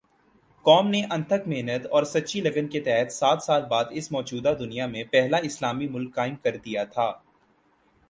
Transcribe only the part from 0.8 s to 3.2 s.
نے انتھک محنت اور سچی لگن کے تحت